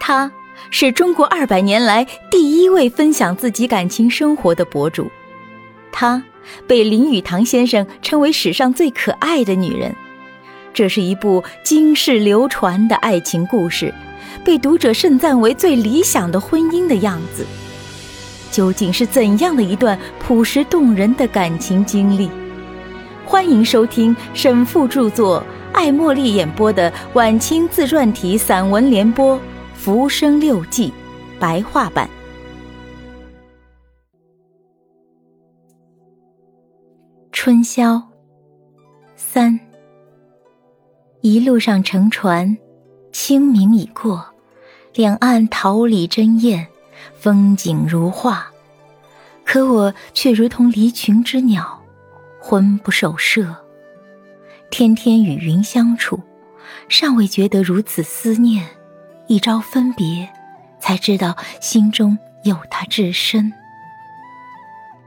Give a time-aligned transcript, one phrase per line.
[0.00, 0.32] 她
[0.70, 5.08] 是中国二百年来第一位分享自己感情生活的博主，
[5.92, 6.20] 她
[6.66, 9.94] 被林语堂先生称为史上最可爱的女人。
[10.72, 13.92] 这是一部经世流传的爱情故事，
[14.44, 17.46] 被读者盛赞为最理想的婚姻的样子。
[18.50, 22.28] 究竟是怎样的一段朴实动人的感情经历？
[23.24, 29.36] 欢迎收听沈复著作、艾茉莉演播的晚清自传体散文联播
[29.82, 30.92] 《浮生六记》
[31.40, 32.06] 白话版。
[37.32, 38.02] 春宵
[39.16, 39.58] 三，
[41.22, 42.54] 一路上乘船，
[43.10, 44.22] 清明已过，
[44.92, 46.68] 两岸桃李争艳。
[47.18, 48.50] 风景如画，
[49.46, 51.82] 可我却如同离群之鸟，
[52.38, 53.56] 魂不守舍。
[54.70, 56.20] 天天与云相处，
[56.90, 58.62] 尚未觉得如此思念；
[59.30, 60.28] 一朝分别，
[60.80, 63.52] 才知道心中有他至深。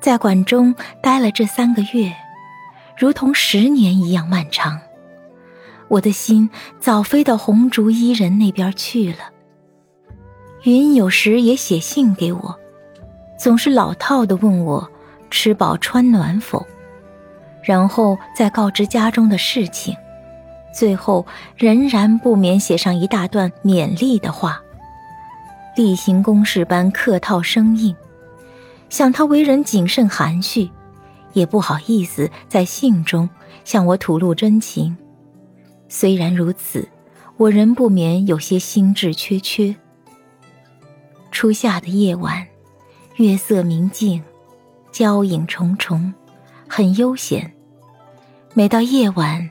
[0.00, 2.16] 在馆中待了这三个月，
[2.96, 4.80] 如同十年一样漫长。
[5.88, 6.48] 我的心
[6.80, 9.18] 早飞到红烛伊人那边去了。
[10.62, 12.58] 云有时也写信给我，
[13.38, 14.90] 总是老套的问我
[15.30, 16.66] 吃饱穿暖否，
[17.62, 19.94] 然后再告知家中的事情，
[20.76, 21.24] 最后
[21.56, 24.60] 仍然不免写上一大段勉励的话，
[25.74, 27.96] 例行公事般客套生硬。
[28.90, 30.70] 想他为人谨慎含蓄，
[31.32, 33.26] 也不好意思在信中
[33.64, 34.94] 向我吐露真情。
[35.88, 36.86] 虽然如此，
[37.38, 39.74] 我仍不免有些心智缺缺。
[41.30, 42.46] 初夏的夜晚，
[43.14, 44.22] 月色明净，
[44.92, 46.12] 交影重重，
[46.68, 47.50] 很悠闲。
[48.52, 49.50] 每到夜晚，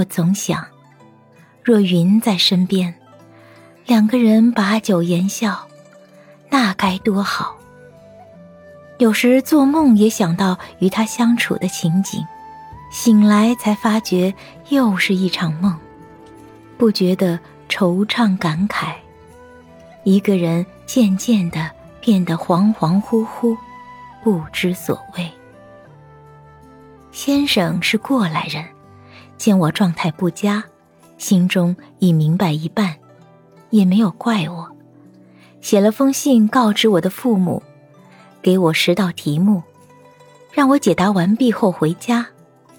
[0.00, 0.66] 我总想，
[1.62, 2.94] 若云在身边，
[3.84, 5.68] 两个人把酒言笑，
[6.48, 7.54] 那该多好。
[8.96, 12.24] 有时做梦也想到与他相处的情景，
[12.90, 14.34] 醒来才发觉
[14.70, 15.76] 又是一场梦，
[16.78, 18.94] 不觉得惆怅感慨。
[20.04, 23.54] 一个人渐渐的变得恍恍惚惚，
[24.24, 25.30] 不知所谓。
[27.12, 28.64] 先生是过来人，
[29.40, 30.62] 见我状态不佳，
[31.16, 32.94] 心中已明白一半，
[33.70, 34.68] 也没有怪我，
[35.62, 37.62] 写了封信告知我的父母，
[38.42, 39.62] 给我十道题目，
[40.52, 42.26] 让我解答完毕后回家。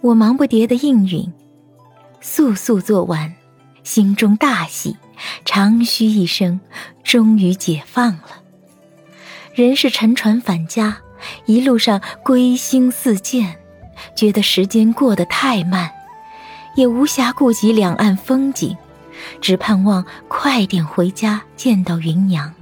[0.00, 1.32] 我忙不迭的应允，
[2.20, 3.32] 速速做完，
[3.84, 4.96] 心中大喜。
[5.44, 6.58] 长吁一声，
[7.04, 8.42] 终于解放了。
[9.54, 10.98] 人是乘船返家，
[11.46, 13.60] 一路上归心似箭，
[14.16, 15.90] 觉得时间过得太慢，
[16.78, 18.76] 也无暇顾及两岸风景，
[19.40, 22.54] 只盼望快点回家见到芸娘。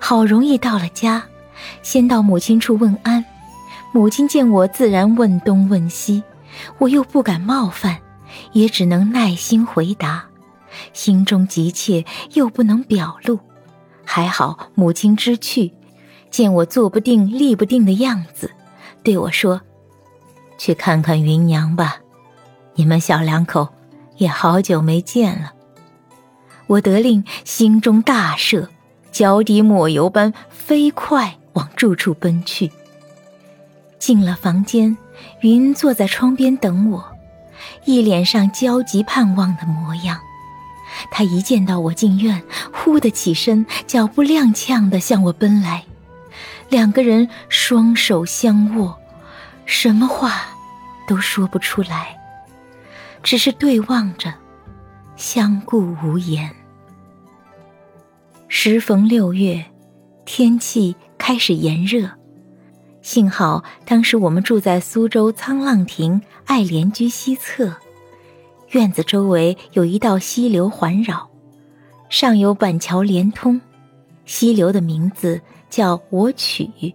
[0.00, 1.22] 好容易到了家，
[1.84, 3.24] 先到母亲处问安，
[3.92, 6.20] 母亲见我自然问东问西，
[6.78, 7.96] 我又不敢冒犯，
[8.50, 10.24] 也只能耐心回答。
[10.92, 13.38] 心中急切，又不能表露。
[14.04, 15.72] 还好母亲知趣，
[16.28, 18.50] 见我坐不定、立不定的样子，
[19.04, 19.60] 对我说
[20.58, 21.98] ：“去看看芸娘吧，
[22.74, 23.68] 你们小两口
[24.16, 25.52] 也好久没见了。”
[26.68, 28.68] 我得令，心中大赦，
[29.10, 32.70] 脚底抹油般飞快往住处奔去。
[33.98, 34.96] 进了房间，
[35.40, 37.04] 云坐在窗边等我，
[37.84, 40.18] 一脸上焦急盼望的模样。
[41.10, 45.84] 他一见到我进院，忽的起身，脚步踉跄地向我奔来。
[46.68, 48.98] 两个人双手相握，
[49.66, 50.46] 什么话
[51.06, 52.16] 都说不出来，
[53.22, 54.32] 只是对望着，
[55.16, 56.50] 相顾无言。
[58.48, 59.64] 时逢六月，
[60.24, 62.10] 天气开始炎热，
[63.00, 67.74] 幸好当时我们住在苏州沧浪亭爱莲居西侧。
[68.70, 71.30] 院子周围有一道溪流环绕，
[72.08, 73.60] 上有板桥连通。
[74.24, 76.94] 溪流的名字叫我曲，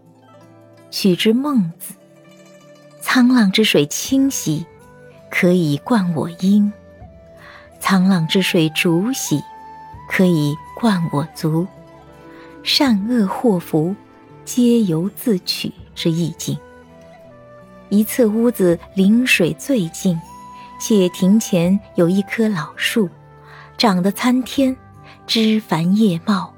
[0.89, 1.93] 取之孟子。
[3.01, 4.65] 沧浪之水清兮，
[5.29, 6.71] 可以灌我阴；
[7.81, 9.41] 沧浪之水浊兮，
[10.09, 11.67] 可以灌我足。
[12.63, 13.95] 善恶祸福，
[14.43, 16.57] 皆由自取之意境。
[17.89, 20.19] 一侧屋子临水最近。
[20.79, 23.09] 且庭前有一棵老树，
[23.79, 24.77] 长得参天，
[25.25, 26.53] 枝繁叶茂。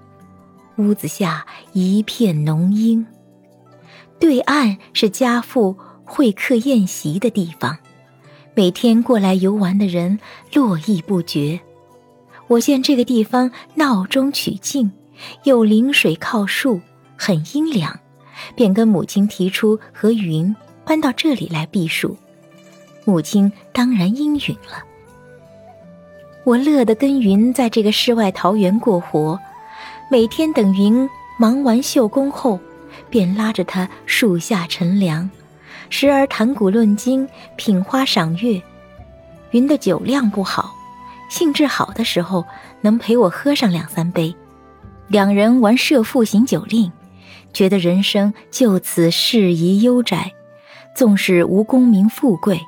[0.75, 3.07] 屋子下一片浓荫，
[4.19, 7.77] 对岸是家父会客宴席的地方，
[8.59, 10.19] 每天过来游玩的人
[10.53, 11.57] 络绎不绝。
[12.47, 14.91] 我见这个地方闹中取静，
[15.45, 16.81] 有临水靠树，
[17.15, 17.97] 很阴凉，
[18.56, 20.53] 便跟母亲提出和云
[20.83, 22.17] 搬到这里来避暑。
[23.06, 24.83] 母亲当然应允了。
[26.44, 29.39] 我乐得跟云在这个世外桃源过活，
[30.11, 32.59] 每天等云忙完绣工后，
[33.09, 35.29] 便拉着他树下乘凉，
[35.89, 38.62] 时而谈古论今，品花赏月。
[39.51, 40.75] 云的酒量不好。
[41.30, 42.44] 兴致好的时候，
[42.81, 44.36] 能陪我喝上两三杯，
[45.07, 46.91] 两人玩设赋行酒令，
[47.53, 50.31] 觉得人生就此适宜悠哉，
[50.95, 52.59] 纵使无功名富贵，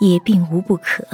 [0.00, 1.04] 也并无不可。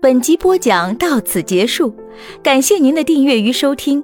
[0.00, 1.94] 本集播讲到此结束，
[2.42, 4.02] 感谢您的订阅与收听，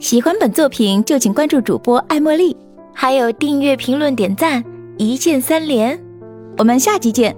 [0.00, 2.56] 喜欢本作品就请关注主播爱茉莉，
[2.94, 4.64] 还有订阅、评论、点赞，
[4.96, 6.02] 一键三连。
[6.56, 7.36] 我们下期见。